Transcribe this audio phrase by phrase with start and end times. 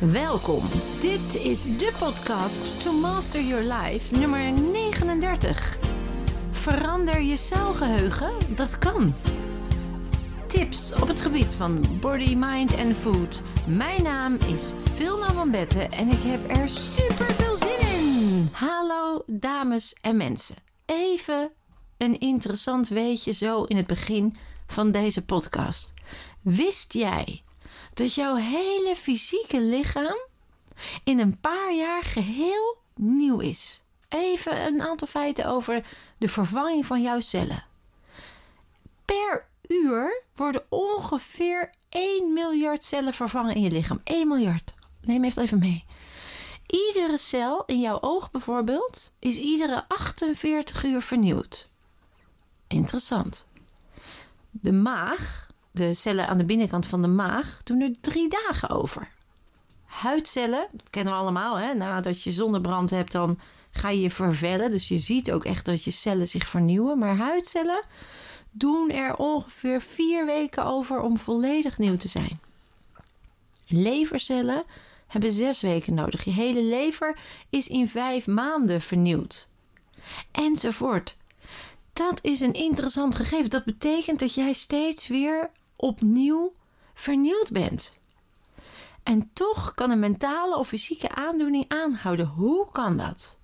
[0.00, 0.62] Welkom.
[1.00, 5.78] Dit is de podcast To Master Your Life nummer 39.
[6.50, 8.32] Verander je celgeheugen?
[8.54, 9.14] Dat kan.
[10.48, 13.42] Tips op het gebied van body, mind en food.
[13.66, 18.48] Mijn naam is Vilna van Betten en ik heb er super veel zin in.
[18.52, 20.56] Hallo dames en mensen.
[20.86, 21.50] Even
[21.96, 24.36] een interessant weetje zo in het begin
[24.66, 25.92] van deze podcast.
[26.42, 27.42] Wist jij
[27.94, 30.18] dat jouw hele fysieke lichaam
[31.04, 33.82] in een paar jaar geheel nieuw is?
[34.08, 35.86] Even een aantal feiten over
[36.18, 37.64] de vervanging van jouw cellen.
[39.04, 44.00] Per uur worden ongeveer 1 miljard cellen vervangen in je lichaam.
[44.04, 44.72] 1 miljard.
[45.00, 45.84] Neem even mee.
[46.66, 51.70] Iedere cel in jouw oog bijvoorbeeld is iedere 48 uur vernieuwd.
[52.66, 53.46] Interessant.
[54.50, 59.08] De maag, de cellen aan de binnenkant van de maag, doen er drie dagen over.
[59.84, 61.74] Huidcellen, dat kennen we allemaal, hè?
[61.74, 63.38] nadat je zonnebrand hebt, dan
[63.70, 64.70] ga je je vervellen.
[64.70, 66.98] Dus je ziet ook echt dat je cellen zich vernieuwen.
[66.98, 67.84] Maar huidcellen
[68.50, 72.40] doen er ongeveer vier weken over om volledig nieuw te zijn.
[73.66, 74.64] Levercellen
[75.06, 76.24] hebben zes weken nodig.
[76.24, 77.18] Je hele lever
[77.50, 79.48] is in vijf maanden vernieuwd.
[80.30, 81.16] Enzovoort.
[81.92, 83.50] Dat is een interessant gegeven.
[83.50, 85.50] Dat betekent dat jij steeds weer
[85.80, 86.52] opnieuw
[86.94, 87.98] vernieuwd bent.
[89.02, 92.26] En toch kan een mentale of fysieke aandoening aanhouden.
[92.26, 93.38] Hoe kan dat?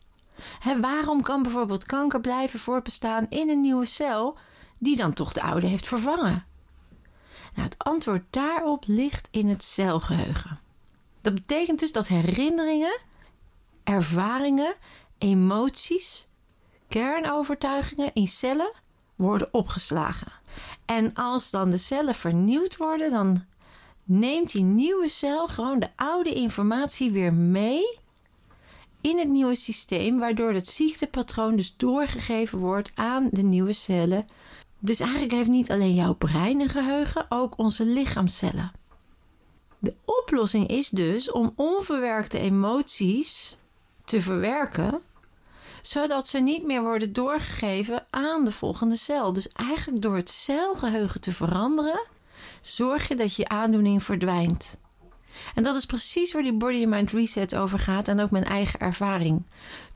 [0.81, 4.39] waarom kan bijvoorbeeld kanker blijven voortbestaan in een nieuwe cel
[4.79, 6.47] die dan toch de oude heeft vervangen?
[7.55, 10.59] Nou, het antwoord daarop ligt in het celgeheugen.
[11.21, 13.01] Dat betekent dus dat herinneringen,
[13.85, 14.75] ervaringen,
[15.19, 16.29] emoties,
[16.89, 18.73] kernovertuigingen in cellen
[19.17, 20.33] worden opgeslagen.
[20.85, 23.45] En als dan de cellen vernieuwd worden, dan
[24.05, 27.99] neemt die nieuwe cel gewoon de oude informatie weer mee
[29.01, 34.27] in het nieuwe systeem, waardoor het ziektepatroon dus doorgegeven wordt aan de nieuwe cellen.
[34.79, 38.73] Dus eigenlijk heeft niet alleen jouw brein een geheugen, ook onze lichaamcellen.
[39.79, 43.59] De oplossing is dus om onverwerkte emoties
[44.05, 45.01] te verwerken,
[45.87, 49.33] zodat ze niet meer worden doorgegeven aan de volgende cel.
[49.33, 52.01] Dus eigenlijk door het celgeheugen te veranderen,
[52.63, 54.77] zorg je dat je aandoening verdwijnt.
[55.55, 58.81] En dat is precies waar die Body Mind Reset over gaat en ook mijn eigen
[58.81, 59.47] ervaring.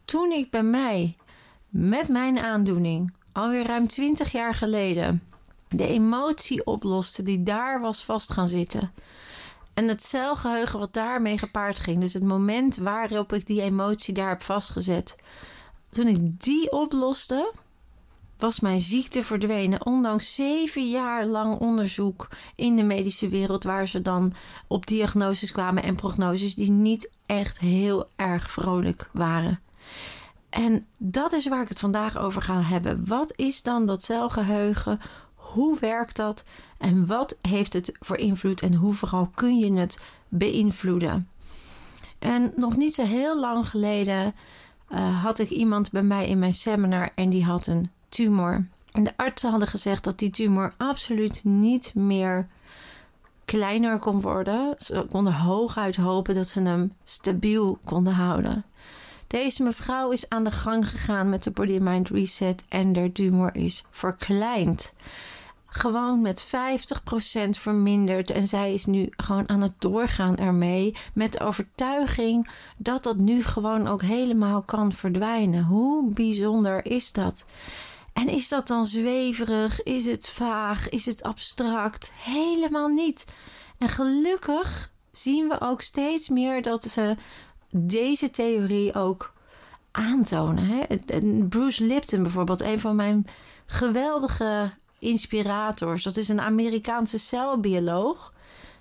[0.05, 1.17] Toen ik bij mij
[1.69, 5.23] met mijn aandoening, alweer ruim 20 jaar geleden,
[5.69, 8.93] de emotie oploste die daar was vast gaan zitten.
[9.75, 12.01] En het celgeheugen wat daarmee gepaard ging.
[12.01, 15.17] Dus het moment waarop ik die emotie daar heb vastgezet.
[15.91, 17.53] Toen ik die oploste,
[18.39, 19.87] was mijn ziekte verdwenen.
[19.87, 24.33] Ondanks zeven jaar lang onderzoek in de medische wereld, waar ze dan
[24.67, 29.61] op diagnoses kwamen en prognoses die niet echt heel erg vrolijk waren.
[30.51, 33.07] En dat is waar ik het vandaag over ga hebben.
[33.07, 35.01] Wat is dan dat celgeheugen?
[35.35, 36.45] Hoe werkt dat?
[36.79, 38.63] En wat heeft het voor invloed?
[38.63, 39.99] En hoe vooral kun je het
[40.29, 41.29] beïnvloeden?
[42.19, 44.35] En nog niet zo heel lang geleden
[44.93, 48.67] uh, had ik iemand bij mij in mijn seminar en die had een tumor.
[48.93, 52.47] En de artsen hadden gezegd dat die tumor absoluut niet meer
[53.45, 54.75] kleiner kon worden.
[54.79, 58.65] Ze konden hooguit hopen dat ze hem stabiel konden houden.
[59.27, 63.55] Deze mevrouw is aan de gang gegaan met de Body Mind Reset en de tumor
[63.55, 64.93] is verkleind.
[65.73, 66.49] Gewoon met 50%
[67.51, 68.31] verminderd.
[68.31, 70.97] En zij is nu gewoon aan het doorgaan ermee.
[71.15, 75.65] Met de overtuiging dat dat nu gewoon ook helemaal kan verdwijnen.
[75.65, 77.45] Hoe bijzonder is dat?
[78.13, 79.83] En is dat dan zweverig?
[79.83, 80.89] Is het vaag?
[80.89, 82.13] Is het abstract?
[82.19, 83.27] Helemaal niet.
[83.79, 87.17] En gelukkig zien we ook steeds meer dat ze
[87.71, 89.33] deze theorie ook
[89.91, 90.65] aantonen.
[90.67, 90.85] Hè?
[91.49, 93.27] Bruce Lipton bijvoorbeeld, een van mijn
[93.67, 96.03] geweldige inspirators.
[96.03, 98.33] Dat is een Amerikaanse celbioloog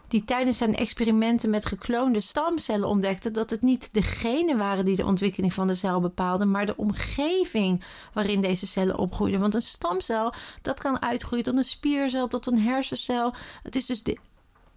[0.10, 4.96] die tijdens zijn experimenten met gekloonde stamcellen ontdekte dat het niet de genen waren die
[4.96, 7.84] de ontwikkeling van de cel bepaalden, maar de omgeving
[8.14, 9.40] waarin deze cellen opgroeiden.
[9.40, 13.34] Want een stamcel dat kan uitgroeien tot een spiercel, tot een hersencel.
[13.64, 14.18] Het is dus de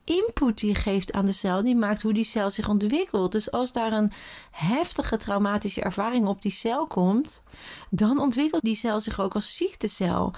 [0.05, 3.33] input die je geeft aan de cel, die maakt hoe die cel zich ontwikkelt.
[3.33, 4.13] Dus als daar een
[4.51, 7.43] heftige traumatische ervaring op die cel komt,
[7.91, 10.35] dan ontwikkelt die cel zich ook als ziektecel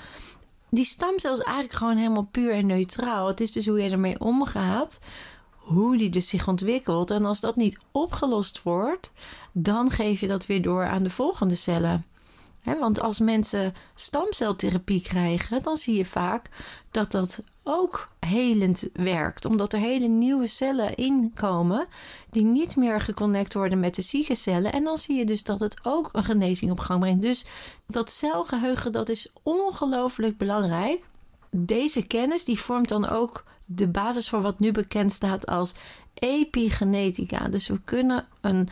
[0.75, 3.27] die stamcel is eigenlijk gewoon helemaal puur en neutraal.
[3.27, 5.01] Het is dus hoe je ermee omgaat,
[5.51, 7.11] hoe die dus zich ontwikkelt.
[7.11, 9.13] En als dat niet opgelost wordt,
[9.53, 12.07] dan geef je dat weer door aan de volgende cellen.
[12.63, 16.49] want als mensen stamceltherapie krijgen, dan zie je vaak
[16.91, 19.45] dat dat ook helend werkt.
[19.45, 21.87] Omdat er hele nieuwe cellen inkomen
[22.31, 24.73] die niet meer geconnect worden met de zieke cellen.
[24.73, 27.23] En dan zie je dus dat het ook een genezing op gang brengt.
[27.23, 27.47] Dus
[27.87, 31.03] dat celgeheugen, dat is ongelooflijk belangrijk.
[31.51, 35.75] Deze kennis die vormt dan ook de basis voor wat nu bekend staat als
[36.15, 37.49] epigenetica.
[37.49, 38.69] Dus we kunnen een,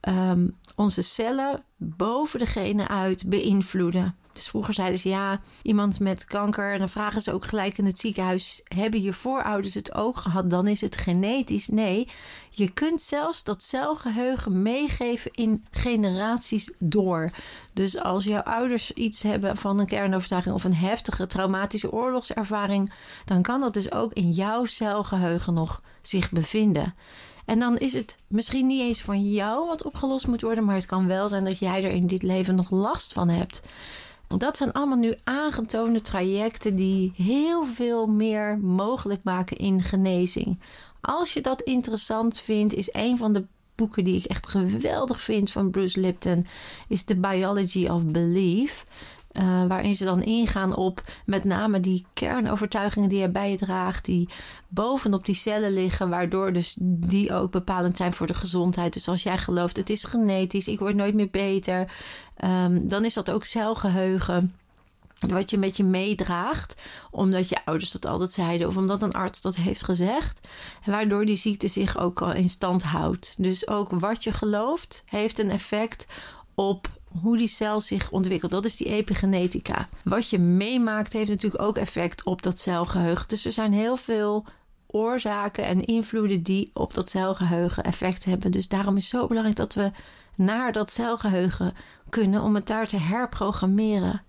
[0.00, 4.16] um, onze cellen boven de genen uit beïnvloeden.
[4.38, 6.72] Dus vroeger zeiden ze ja, iemand met kanker.
[6.72, 10.50] En dan vragen ze ook gelijk in het ziekenhuis: hebben je voorouders het ook gehad?
[10.50, 11.68] Dan is het genetisch.
[11.68, 12.08] Nee,
[12.50, 17.30] je kunt zelfs dat celgeheugen meegeven in generaties door.
[17.72, 22.92] Dus als jouw ouders iets hebben van een kernovertuiging of een heftige traumatische oorlogservaring,
[23.24, 26.94] dan kan dat dus ook in jouw celgeheugen nog zich bevinden.
[27.44, 30.86] En dan is het misschien niet eens van jou wat opgelost moet worden, maar het
[30.86, 33.62] kan wel zijn dat jij er in dit leven nog last van hebt.
[34.36, 40.60] Dat zijn allemaal nu aangetoonde trajecten die heel veel meer mogelijk maken in genezing.
[41.00, 45.50] Als je dat interessant vindt, is een van de boeken die ik echt geweldig vind
[45.50, 46.46] van Bruce Lipton,
[46.88, 48.84] is The Biology of Belief.
[49.38, 54.04] Uh, waarin ze dan ingaan op met name die kernovertuigingen die je bij je draagt,
[54.04, 54.28] die
[54.68, 58.92] bovenop die cellen liggen, waardoor dus die ook bepalend zijn voor de gezondheid.
[58.92, 61.92] Dus als jij gelooft, het is genetisch, ik word nooit meer beter,
[62.44, 64.54] um, dan is dat ook celgeheugen.
[65.18, 66.74] Wat je met je meedraagt,
[67.10, 70.48] omdat je ouders dat altijd zeiden, of omdat een arts dat heeft gezegd,
[70.84, 73.34] waardoor die ziekte zich ook al in stand houdt.
[73.38, 76.06] Dus ook wat je gelooft, heeft een effect
[76.54, 78.52] op hoe die cel zich ontwikkelt.
[78.52, 79.88] Dat is die epigenetica.
[80.04, 83.28] Wat je meemaakt heeft natuurlijk ook effect op dat celgeheugen.
[83.28, 84.44] Dus er zijn heel veel
[84.86, 88.50] oorzaken en invloeden die op dat celgeheugen effect hebben.
[88.50, 89.90] Dus daarom is het zo belangrijk dat we
[90.34, 91.74] naar dat celgeheugen
[92.08, 94.22] kunnen om het daar te herprogrammeren.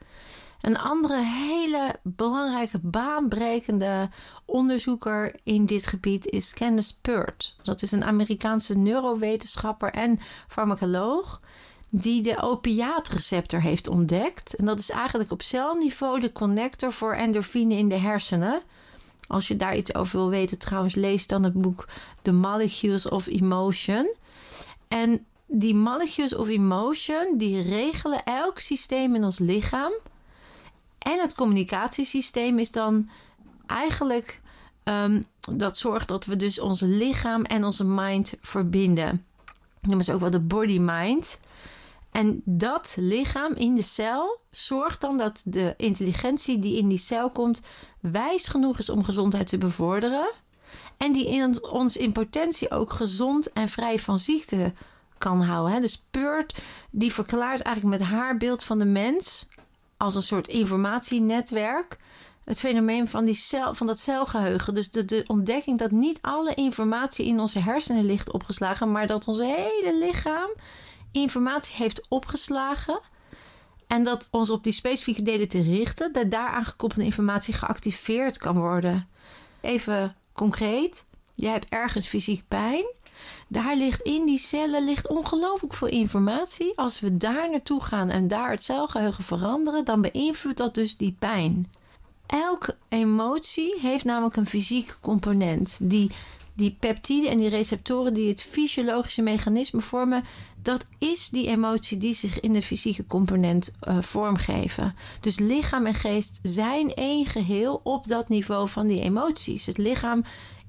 [0.61, 4.09] Een andere hele belangrijke baanbrekende
[4.45, 7.55] onderzoeker in dit gebied is Kenneth Pert.
[7.63, 11.41] Dat is een Amerikaanse neurowetenschapper en farmacoloog
[11.89, 14.55] die de opiaatreceptor heeft ontdekt.
[14.55, 18.61] En dat is eigenlijk op celniveau de connector voor endorfine in de hersenen.
[19.27, 21.87] Als je daar iets over wil weten, trouwens, lees dan het boek
[22.21, 24.13] The Molecules of Emotion.
[24.87, 29.91] En die molecules of emotion, die regelen elk systeem in ons lichaam.
[30.99, 33.09] En het communicatiesysteem is dan
[33.65, 34.41] eigenlijk
[34.83, 39.25] um, dat zorgt dat we dus ons lichaam en onze mind verbinden.
[39.81, 41.39] Noemen ze ook wel de body-mind.
[42.11, 47.29] En dat lichaam in de cel zorgt dan dat de intelligentie die in die cel
[47.29, 47.61] komt
[47.99, 50.31] wijs genoeg is om gezondheid te bevorderen.
[50.97, 54.73] En die in ons in potentie ook gezond en vrij van ziekte
[55.17, 55.81] kan houden.
[55.81, 59.47] Dus Peurt die verklaart eigenlijk met haar beeld van de mens
[59.97, 61.97] als een soort informatienetwerk
[62.49, 64.73] het fenomeen van, die cel, van dat celgeheugen.
[64.73, 69.27] Dus de, de ontdekking dat niet alle informatie in onze hersenen ligt opgeslagen, maar dat
[69.27, 70.49] ons hele lichaam
[71.11, 72.99] informatie heeft opgeslagen.
[73.87, 78.57] En dat ons op die specifieke delen te richten, dat daaraan gekoppelde informatie geactiveerd kan
[78.57, 79.07] worden.
[79.61, 81.03] Even concreet,
[81.35, 82.85] jij hebt ergens fysiek pijn.
[83.47, 86.71] Daar ligt in die cellen ligt ongelooflijk veel informatie.
[86.75, 91.15] Als we daar naartoe gaan en daar het celgeheugen veranderen, dan beïnvloedt dat dus die
[91.19, 91.71] pijn.
[92.25, 95.77] Elke emotie heeft namelijk een fysieke component.
[95.81, 96.11] Die,
[96.59, 100.23] die peptiden en die receptoren die het fysiologische mechanisme vormen,
[100.61, 104.95] dat is die emotie die zich in de fysieke component uh, vormgeven.
[105.19, 109.65] Dus lichaam en geest zijn één geheel op dat niveau van die emoties.
[109.65, 110.23] Het lichaam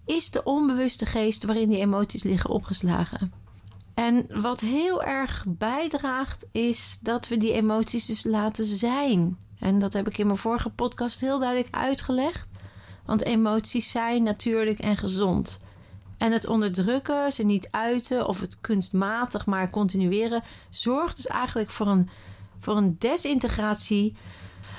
[0.06, 3.32] is de onbewuste geest waarin die emoties liggen opgeslagen.
[3.94, 9.38] En wat heel erg bijdraagt, is dat we die emoties dus laten zijn.
[9.58, 12.48] En dat heb ik in mijn vorige podcast heel duidelijk uitgelegd.
[13.06, 15.60] Want emoties zijn natuurlijk en gezond.
[16.20, 21.86] En het onderdrukken, ze niet uiten of het kunstmatig maar continueren, zorgt dus eigenlijk voor
[21.86, 22.08] een,
[22.58, 24.16] voor een desintegratie.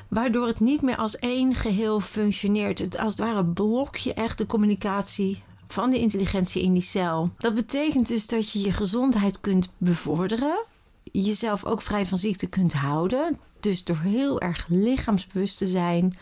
[0.07, 2.79] Waardoor het niet meer als één geheel functioneert.
[2.79, 7.31] Het als het ware blok je echt de communicatie van de intelligentie in die cel.
[7.38, 10.63] Dat betekent dus dat je je gezondheid kunt bevorderen.
[11.03, 13.39] Jezelf ook vrij van ziekte kunt houden.
[13.60, 16.17] Dus door heel erg lichaamsbewust te zijn.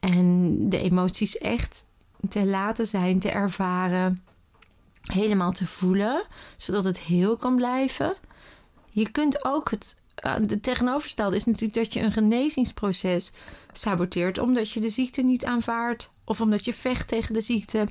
[0.00, 1.88] En de emoties echt
[2.28, 4.22] te laten zijn, te ervaren,
[5.02, 6.22] helemaal te voelen,
[6.56, 8.14] zodat het heel kan blijven.
[8.90, 9.96] Je kunt ook het.
[10.14, 13.32] Eh, de tegenovergestelde is natuurlijk dat je een genezingsproces
[13.72, 17.86] saboteert, omdat je de ziekte niet aanvaardt of omdat je vecht tegen de ziekte.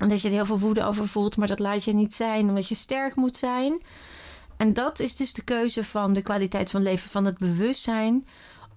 [0.00, 2.68] Omdat je er heel veel woede over voelt, maar dat laat je niet zijn, omdat
[2.68, 3.82] je sterk moet zijn.
[4.56, 8.26] En dat is dus de keuze van de kwaliteit van leven, van het bewustzijn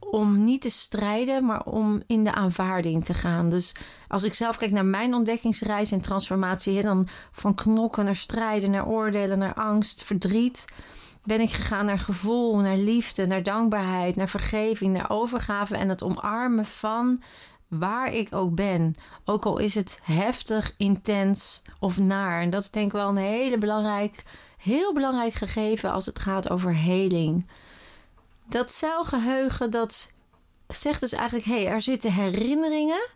[0.09, 3.49] om niet te strijden, maar om in de aanvaarding te gaan.
[3.49, 3.75] Dus
[4.07, 8.87] als ik zelf kijk naar mijn ontdekkingsreis en transformatie, dan van knokken naar strijden, naar
[8.87, 10.65] oordelen, naar angst, verdriet,
[11.23, 16.03] ben ik gegaan naar gevoel, naar liefde, naar dankbaarheid, naar vergeving, naar overgave en het
[16.03, 17.21] omarmen van
[17.67, 18.95] waar ik ook ben.
[19.25, 22.41] Ook al is het heftig, intens of naar.
[22.41, 24.23] En dat is denk ik wel een hele belangrijk,
[24.57, 27.45] heel belangrijk gegeven als het gaat over heling.
[28.51, 30.13] Dat celgeheugen, dat
[30.67, 33.07] zegt dus eigenlijk: hé, hey, er zitten herinneringen.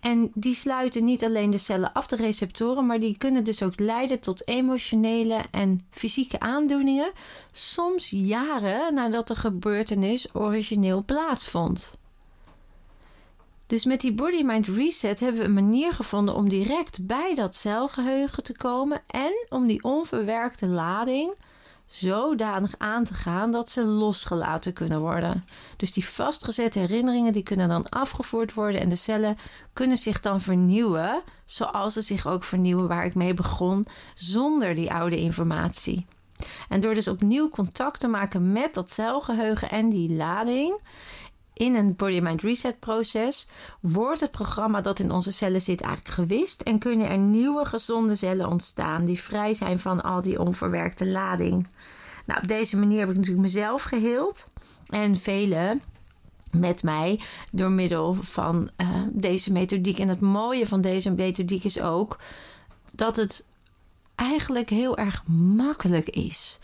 [0.00, 3.78] En die sluiten niet alleen de cellen af, de receptoren, maar die kunnen dus ook
[3.78, 7.12] leiden tot emotionele en fysieke aandoeningen,
[7.52, 11.92] soms jaren nadat de gebeurtenis origineel plaatsvond.
[13.66, 17.54] Dus met die Body Mind Reset hebben we een manier gevonden om direct bij dat
[17.54, 21.34] celgeheugen te komen en om die onverwerkte lading
[21.90, 25.42] zodanig aan te gaan dat ze losgelaten kunnen worden.
[25.76, 29.38] Dus die vastgezette herinneringen die kunnen dan afgevoerd worden en de cellen
[29.72, 34.92] kunnen zich dan vernieuwen, zoals ze zich ook vernieuwen waar ik mee begon, zonder die
[34.92, 36.06] oude informatie.
[36.68, 40.80] En door dus opnieuw contact te maken met dat celgeheugen en die lading,
[41.60, 43.48] in een body mind reset proces
[43.80, 48.16] wordt het programma dat in onze cellen zit eigenlijk gewist en kunnen er nieuwe gezonde
[48.16, 51.68] cellen ontstaan die vrij zijn van al die onverwerkte lading.
[52.26, 54.50] Nou, op deze manier heb ik natuurlijk mezelf geheeld
[54.86, 55.82] en velen
[56.50, 57.20] met mij
[57.52, 59.98] door middel van uh, deze methodiek.
[59.98, 62.18] En het mooie van deze methodiek is ook
[62.92, 63.46] dat het
[64.14, 65.26] eigenlijk heel erg
[65.56, 66.58] makkelijk is.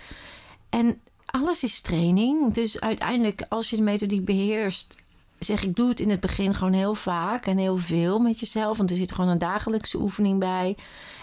[0.69, 1.01] En
[1.41, 2.55] alles is training.
[2.55, 4.97] Dus uiteindelijk, als je de methodiek beheerst,
[5.39, 8.77] zeg ik, doe het in het begin gewoon heel vaak en heel veel met jezelf.
[8.77, 10.77] Want er zit gewoon een dagelijkse oefening bij.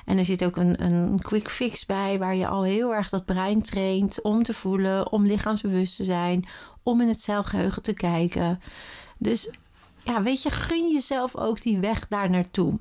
[0.05, 3.25] En er zit ook een, een quick fix bij, waar je al heel erg dat
[3.25, 6.47] brein traint om te voelen, om lichaamsbewust te zijn,
[6.83, 8.59] om in het zelfgeheugen te kijken.
[9.17, 9.49] Dus
[10.03, 12.79] ja, weet je, gun jezelf ook die weg daar naartoe.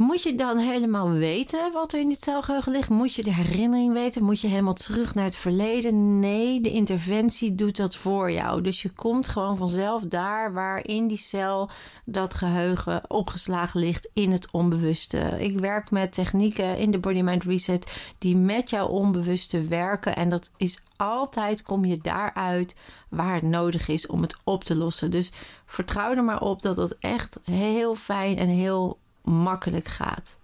[0.00, 2.88] Moet je dan helemaal weten wat er in dit celgeheugen ligt?
[2.88, 4.24] Moet je de herinnering weten?
[4.24, 6.18] Moet je helemaal terug naar het verleden?
[6.20, 8.62] Nee, de interventie doet dat voor jou.
[8.62, 11.70] Dus je komt gewoon vanzelf daar waar in die cel
[12.04, 15.18] dat geheugen opgeslagen ligt in het onbewuste.
[15.38, 20.16] Ik werk met technieken in de Body Mind Reset die met jouw onbewuste werken.
[20.16, 22.76] En dat is altijd kom je daaruit
[23.08, 25.10] waar het nodig is om het op te lossen.
[25.10, 25.32] Dus
[25.66, 30.38] vertrouw er maar op dat dat echt heel fijn en heel makkelijk gaat.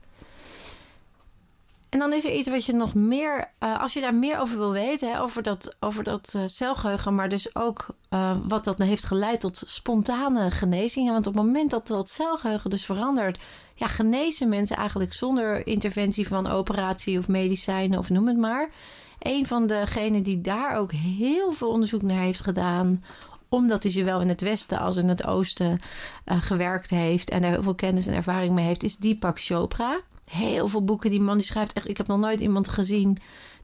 [1.88, 4.59] En dan is er iets wat je nog meer, uh, als je daar meer over
[4.59, 8.78] wil weten, hè, over dat, over dat uh, celgeheugen, maar dus ook uh, wat dat
[8.78, 11.12] heeft geleid tot spontane genezingen.
[11.12, 13.38] Want op het moment dat dat celgeheugen dus verandert,
[13.75, 18.71] ja, genezen mensen eigenlijk zonder interventie van operatie of medicijnen of noem het maar.
[19.18, 23.02] Een van degenen die daar ook heel veel onderzoek naar heeft gedaan
[23.56, 25.80] omdat hij zowel in het Westen als in het Oosten
[26.26, 30.00] uh, gewerkt heeft en daar heel veel kennis en ervaring mee heeft, is Deepak Chopra.
[30.30, 31.10] Heel veel boeken.
[31.10, 31.88] Die man die schrijft echt.
[31.88, 33.18] Ik heb nog nooit iemand gezien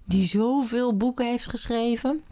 [0.04, 2.22] die zoveel boeken heeft geschreven.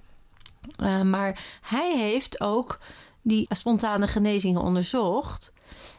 [0.78, 2.78] Uh, maar hij heeft ook
[3.22, 5.52] die spontane genezingen onderzocht.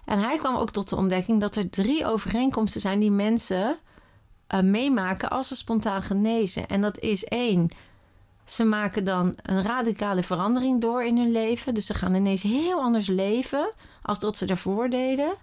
[0.06, 3.78] En hij kwam ook tot de ontdekking dat er drie overeenkomsten zijn die mensen
[4.56, 6.68] uh, meemaken als ze spontaan genezen.
[6.68, 7.70] En dat is één
[8.52, 11.74] ze maken dan een radicale verandering door in hun leven.
[11.74, 15.34] Dus ze gaan ineens heel anders leven als dat ze daarvoor deden.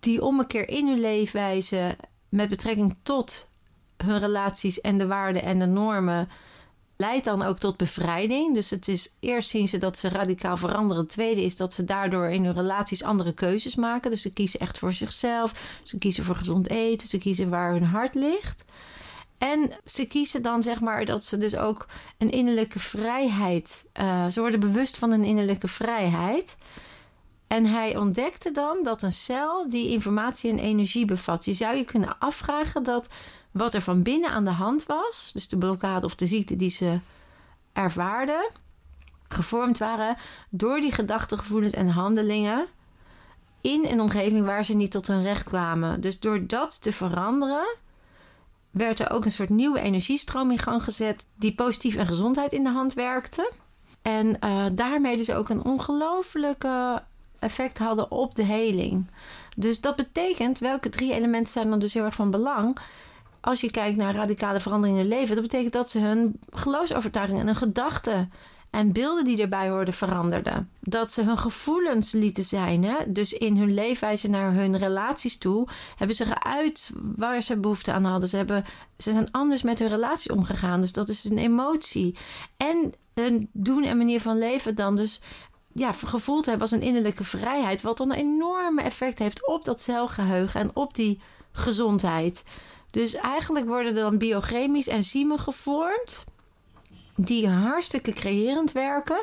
[0.00, 1.96] Die ommekeer in hun leefwijze
[2.28, 3.48] met betrekking tot
[3.96, 6.28] hun relaties en de waarden en de normen
[6.96, 8.54] leidt dan ook tot bevrijding.
[8.54, 11.02] Dus het is eerst zien ze dat ze radicaal veranderen.
[11.02, 14.10] Het tweede is dat ze daardoor in hun relaties andere keuzes maken.
[14.10, 15.78] Dus ze kiezen echt voor zichzelf.
[15.82, 17.08] Ze kiezen voor gezond eten.
[17.08, 18.64] Ze kiezen waar hun hart ligt.
[19.38, 21.86] En ze kiezen dan zeg maar dat ze dus ook
[22.18, 23.86] een innerlijke vrijheid.
[24.00, 26.56] Uh, ze worden bewust van een innerlijke vrijheid.
[27.46, 31.44] En hij ontdekte dan dat een cel die informatie en energie bevat.
[31.44, 33.08] Je zou je kunnen afvragen dat
[33.50, 36.70] wat er van binnen aan de hand was, dus de blokkade of de ziekte die
[36.70, 37.00] ze
[37.72, 38.50] ervaarden,
[39.28, 40.16] gevormd waren
[40.50, 42.66] door die gedachten, gevoelens en handelingen
[43.60, 46.00] in een omgeving waar ze niet tot hun recht kwamen.
[46.00, 47.76] Dus door dat te veranderen
[48.78, 52.64] werd er ook een soort nieuwe energiestroom in gang gezet die positief en gezondheid in
[52.64, 53.50] de hand werkte.
[54.02, 57.02] En uh, daarmee dus ook een ongelooflijke
[57.38, 59.06] effect hadden op de heling.
[59.56, 62.78] Dus dat betekent, welke drie elementen zijn dan dus heel erg van belang?
[63.40, 67.40] Als je kijkt naar radicale veranderingen in het leven, dat betekent dat ze hun geloofsovertuigingen
[67.40, 68.32] en hun gedachten
[68.70, 70.70] en beelden die erbij hoorden veranderden.
[70.80, 72.84] Dat ze hun gevoelens lieten zijn.
[72.84, 73.12] Hè?
[73.12, 78.04] Dus in hun leefwijze naar hun relaties toe hebben ze geuit waar ze behoefte aan
[78.04, 78.28] hadden.
[78.28, 78.64] Ze, hebben,
[78.98, 80.80] ze zijn anders met hun relatie omgegaan.
[80.80, 82.16] Dus dat is een emotie.
[82.56, 85.20] En een doen en manier van leven dan dus
[85.72, 87.82] ja, gevoeld hebben als een innerlijke vrijheid.
[87.82, 91.20] Wat dan een enorme effect heeft op dat celgeheugen en op die
[91.52, 92.44] gezondheid.
[92.90, 96.24] Dus eigenlijk worden er dan biochemisch enzymen gevormd
[97.20, 99.22] die hartstikke creërend werken.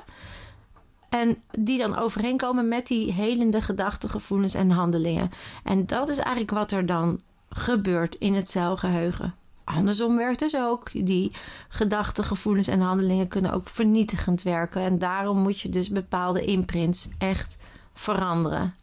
[1.09, 5.31] En die dan overeenkomen met die helende gedachten, gevoelens en handelingen.
[5.63, 9.35] En dat is eigenlijk wat er dan gebeurt in het celgeheugen.
[9.63, 10.91] Andersom werkt dus ook.
[11.05, 11.31] Die
[11.69, 14.81] gedachten, gevoelens en handelingen kunnen ook vernietigend werken.
[14.81, 17.57] En daarom moet je dus bepaalde imprints echt
[17.93, 18.75] veranderen.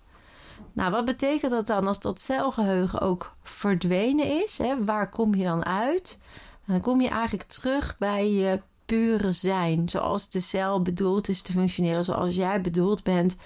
[0.72, 4.58] Nou, wat betekent dat dan als dat celgeheugen ook verdwenen is?
[4.58, 4.84] Hè?
[4.84, 6.20] Waar kom je dan uit?
[6.66, 8.60] Dan kom je eigenlijk terug bij je
[8.92, 9.88] pure zijn.
[9.88, 12.04] Zoals de cel bedoeld is te functioneren.
[12.04, 13.36] Zoals jij bedoeld bent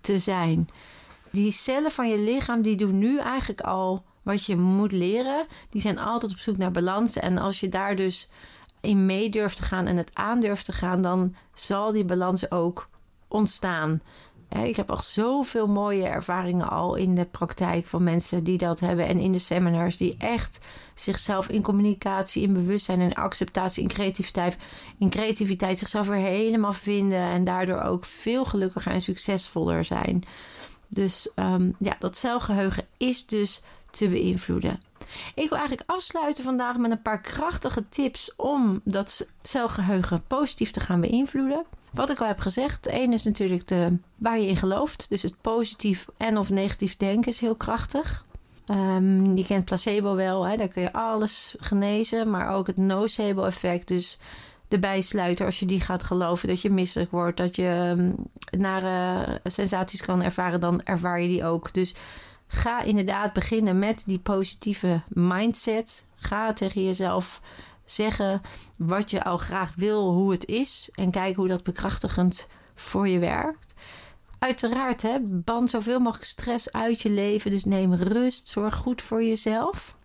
[0.00, 0.68] te zijn.
[1.32, 5.46] Die cellen van je lichaam die doen nu eigenlijk al wat je moet leren.
[5.70, 7.16] Die zijn altijd op zoek naar balans.
[7.16, 8.28] En als je daar dus
[8.80, 12.50] in mee durft te gaan en het aan durft te gaan, dan zal die balans
[12.50, 12.84] ook
[13.28, 14.02] ontstaan.
[14.48, 19.06] Ik heb al zoveel mooie ervaringen al in de praktijk van mensen die dat hebben.
[19.06, 20.60] En in de seminars die echt
[20.94, 24.56] zichzelf in communicatie, in bewustzijn en acceptatie, in creativiteit,
[24.98, 27.20] in creativiteit zichzelf weer helemaal vinden.
[27.20, 30.24] En daardoor ook veel gelukkiger en succesvoller zijn.
[30.88, 34.80] Dus um, ja, dat celgeheugen is dus te beïnvloeden.
[35.34, 40.80] Ik wil eigenlijk afsluiten vandaag met een paar krachtige tips om dat celgeheugen positief te
[40.80, 41.64] gaan beïnvloeden.
[41.92, 45.08] Wat ik al heb gezegd, één is natuurlijk de, waar je in gelooft.
[45.08, 48.26] Dus het positief en of negatief denken is heel krachtig.
[48.66, 50.56] Um, je kent placebo wel, hè?
[50.56, 53.88] daar kun je alles genezen, maar ook het nocebo-effect.
[53.88, 54.18] Dus
[54.68, 58.14] de bijsluiter, als je die gaat geloven, dat je misselijk wordt, dat je um,
[58.58, 61.74] nare sensaties kan ervaren, dan ervaar je die ook.
[61.74, 61.94] Dus
[62.46, 66.10] ga inderdaad beginnen met die positieve mindset.
[66.16, 67.40] Ga tegen jezelf
[67.90, 68.40] zeggen
[68.76, 70.90] wat je al graag wil, hoe het is.
[70.94, 73.74] En kijken hoe dat bekrachtigend voor je werkt.
[74.38, 77.50] Uiteraard, hè, ban zoveel mogelijk stress uit je leven.
[77.50, 79.96] Dus neem rust, zorg goed voor jezelf.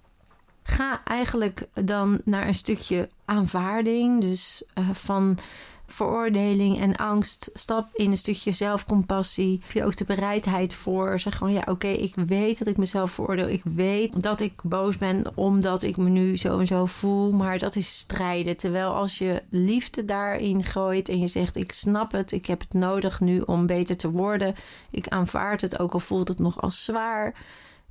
[0.64, 4.22] Ga eigenlijk dan naar een stukje aanvaarding.
[4.22, 5.38] Dus uh, van
[5.86, 7.50] veroordeling en angst.
[7.54, 9.60] Stap in een stukje zelfcompassie.
[9.62, 11.20] Heb je ook de bereidheid voor.
[11.20, 13.50] Zeg gewoon, ja, oké, ik weet dat ik mezelf veroordeel.
[13.50, 17.32] Ik weet dat ik boos ben omdat ik me nu zo en zo voel.
[17.32, 18.58] Maar dat is strijden.
[18.58, 22.32] Terwijl als je liefde daarin gooit en je zegt, ik snap het.
[22.32, 24.56] Ik heb het nodig nu om beter te worden.
[24.92, 27.34] Ik aanvaard het, ook al voelt het nog als zwaar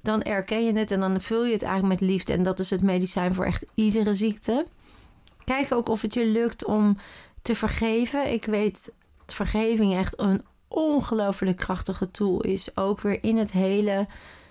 [0.02, 2.32] dan erken je het en dan vul je het eigenlijk met liefde.
[2.32, 4.66] En dat is het medicijn voor echt iedere ziekte.
[5.44, 6.96] Kijk ook of het je lukt om
[7.42, 8.32] te vergeven.
[8.32, 8.94] Ik weet
[9.26, 12.76] dat vergeving echt een ongelooflijk krachtige tool is.
[12.76, 14.06] Ook weer in het hele.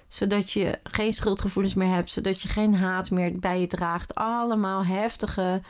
[0.08, 2.12] Zodat je geen schuldgevoelens meer hebt.
[2.12, 4.16] Zodat je geen haat meer bij je draagt.
[4.16, 5.62] Allemaal heftige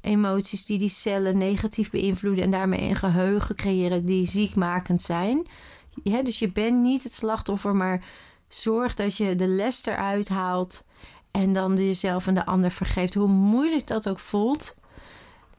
[0.00, 2.44] emoties die die cellen negatief beïnvloeden.
[2.44, 5.46] En daarmee een geheugen creëren die ziekmakend zijn.
[6.02, 8.04] Ja, dus je bent niet het slachtoffer, maar
[8.48, 10.82] zorg dat je de les eruit haalt.
[11.30, 13.14] En dan jezelf en de ander vergeeft.
[13.14, 14.76] Hoe moeilijk dat ook voelt.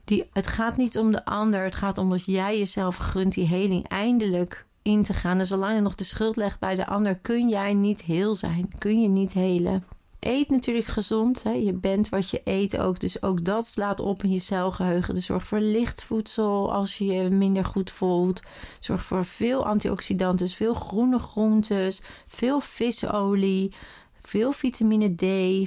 [0.04, 1.64] Die, het gaat niet om de ander.
[1.64, 5.38] Het gaat om dat jij jezelf gunt die heling eindelijk in te gaan.
[5.38, 8.70] En zolang je nog de schuld legt bij de ander, kun jij niet heel zijn.
[8.78, 9.84] Kun je niet helen.
[10.20, 11.42] Eet natuurlijk gezond.
[11.42, 11.50] Hè?
[11.50, 13.00] Je bent wat je eet ook.
[13.00, 15.14] Dus ook dat slaat op in je celgeheugen.
[15.14, 18.42] Dus zorg voor licht voedsel als je je minder goed voelt.
[18.80, 23.74] Zorg voor veel antioxidanten, veel groene groentes, veel visolie.
[24.22, 25.24] Veel vitamine D.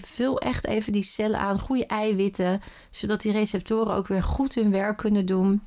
[0.07, 1.59] Vul echt even die cellen aan.
[1.59, 2.61] Goede eiwitten.
[2.89, 5.61] Zodat die receptoren ook weer goed hun werk kunnen doen.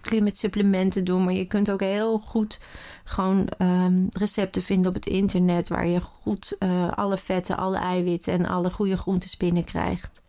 [0.00, 1.24] Kun je met supplementen doen.
[1.24, 2.60] Maar je kunt ook heel goed
[3.04, 5.68] gewoon um, recepten vinden op het internet.
[5.68, 10.20] Waar je goed uh, alle vetten, alle eiwitten en alle goede groentes binnenkrijgt.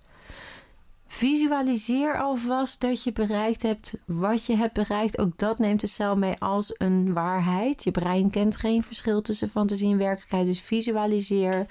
[1.14, 5.18] Visualiseer alvast dat je bereikt hebt wat je hebt bereikt.
[5.18, 7.84] Ook dat neemt de cel mee als een waarheid.
[7.84, 10.46] Je brein kent geen verschil tussen fantasie en werkelijkheid.
[10.46, 11.66] Dus visualiseer.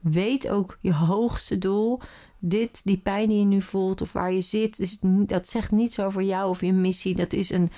[0.00, 2.00] Weet ook je hoogste doel.
[2.38, 6.22] Dit, die pijn die je nu voelt of waar je zit, dat zegt niets over
[6.22, 7.14] jou of je missie.
[7.14, 7.70] Dat is een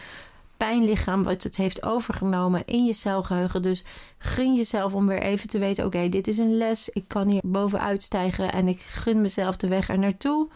[0.57, 3.62] pijnlichaam wat het heeft overgenomen in je celgeheugen.
[3.62, 3.85] Dus
[4.18, 6.88] gun jezelf om weer even te weten: oké, dit is een les.
[6.88, 10.48] Ik kan hier bovenuit stijgen en ik gun mezelf de weg er naartoe.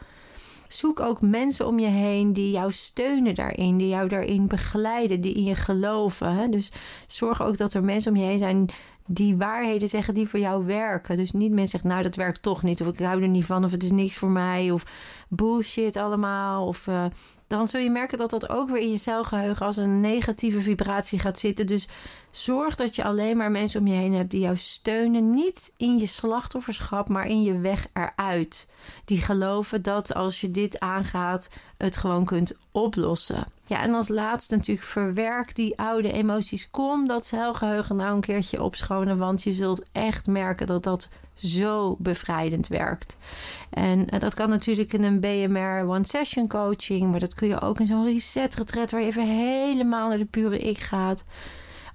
[0.68, 5.35] Zoek ook mensen om je heen die jou steunen daarin, die jou daarin begeleiden, die
[5.35, 6.37] in je geloven.
[6.37, 6.48] Hè?
[6.48, 6.72] Dus
[7.07, 8.68] zorg ook dat er mensen om je heen zijn
[9.07, 11.16] die waarheden zeggen die voor jou werken.
[11.16, 13.64] Dus niet mensen zeggen, nou dat werkt toch niet, of ik hou er niet van,
[13.64, 14.85] of het is niks voor mij, of
[15.29, 17.05] bullshit allemaal, of uh,
[17.46, 21.18] dan zul je merken dat dat ook weer in je celgeheugen als een negatieve vibratie
[21.18, 21.66] gaat zitten.
[21.66, 21.88] Dus
[22.37, 25.31] zorg dat je alleen maar mensen om je heen hebt die jou steunen.
[25.31, 28.70] Niet in je slachtofferschap, maar in je weg eruit.
[29.05, 33.46] Die geloven dat als je dit aangaat, het gewoon kunt oplossen.
[33.66, 36.70] Ja, en als laatste natuurlijk verwerk die oude emoties.
[36.70, 41.96] Kom dat celgeheugen nou een keertje opschonen, want je zult echt merken dat dat zo
[41.99, 43.16] bevrijdend werkt.
[43.70, 47.61] En uh, dat kan natuurlijk in een BMR One Session coaching, maar dat kun je
[47.61, 51.25] ook in zo'n reset retreat waar je even helemaal naar de pure ik gaat.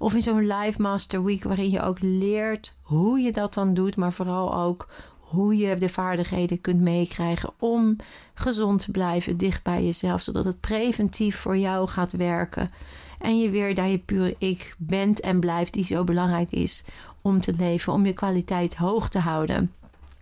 [0.01, 3.95] Of in zo'n live master week waarin je ook leert hoe je dat dan doet,
[3.95, 4.87] maar vooral ook
[5.19, 7.95] hoe je de vaardigheden kunt meekrijgen om
[8.33, 12.71] gezond te blijven dicht bij jezelf, zodat het preventief voor jou gaat werken
[13.19, 16.83] en je weer daar je pure ik bent en blijft, die zo belangrijk is
[17.21, 19.73] om te leven, om je kwaliteit hoog te houden.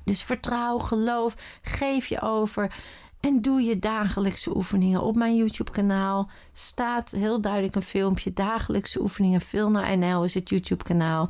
[0.04, 2.76] Dus vertrouw, geloof, geef je over
[3.20, 5.02] en doe je dagelijkse oefeningen.
[5.02, 8.34] Op mijn YouTube-kanaal staat heel duidelijk een filmpje.
[8.34, 9.42] Dagelijkse oefeningen.
[9.42, 11.30] Vilna NL is het YouTube-kanaal.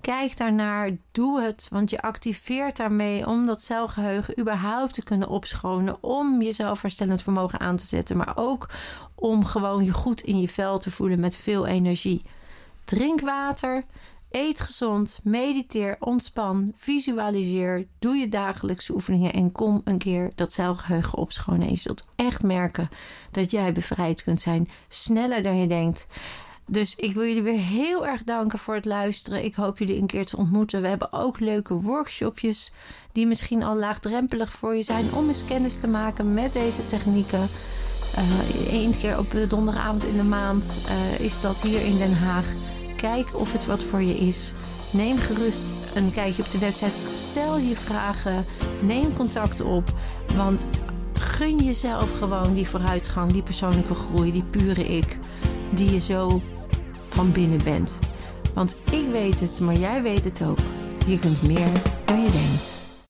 [0.00, 6.02] Kijk daarnaar, doe het, want je activeert daarmee om dat celgeheugen überhaupt te kunnen opschonen,
[6.02, 8.68] om je zelfherstellend vermogen aan te zetten, maar ook
[9.14, 12.20] om gewoon je goed in je vel te voelen met veel energie.
[12.84, 13.84] Drink water,
[14.30, 21.18] Eet gezond, mediteer, ontspan, visualiseer, doe je dagelijkse oefeningen en kom een keer dat zelfgeheugen
[21.18, 21.62] opschonen.
[21.62, 22.88] En je zult echt merken
[23.30, 26.06] dat jij bevrijd kunt zijn, sneller dan je denkt.
[26.66, 29.44] Dus ik wil jullie weer heel erg danken voor het luisteren.
[29.44, 30.82] Ik hoop jullie een keer te ontmoeten.
[30.82, 32.72] We hebben ook leuke workshopjes
[33.12, 37.48] die misschien al laagdrempelig voor je zijn om eens kennis te maken met deze technieken.
[38.70, 42.16] Eén uh, keer op de donderdagavond in de maand uh, is dat hier in Den
[42.16, 42.46] Haag.
[43.00, 44.52] Kijk of het wat voor je is.
[44.92, 45.62] Neem gerust
[45.94, 46.96] een kijkje op de website.
[47.30, 48.44] Stel je vragen.
[48.80, 49.92] Neem contact op.
[50.36, 50.66] Want
[51.12, 55.16] gun jezelf gewoon die vooruitgang, die persoonlijke groei, die pure ik.
[55.70, 56.42] Die je zo
[57.08, 57.98] van binnen bent.
[58.54, 60.58] Want ik weet het, maar jij weet het ook.
[61.06, 61.68] Je kunt meer
[62.04, 62.77] dan je denkt.